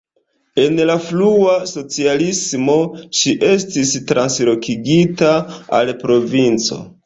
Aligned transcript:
En 0.61 0.77
la 0.89 0.93
frua 1.07 1.57
socialismo 1.71 2.79
ŝi 3.19 3.35
estis 3.53 3.95
translokigita 4.15 5.33
al 5.83 5.97
provinco. 6.05 6.85